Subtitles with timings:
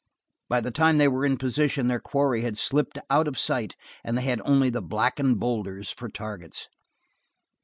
[0.49, 4.17] By the time they were in position their quarry had slipped out of sight and
[4.17, 6.67] they had only the blackening boulders for targets.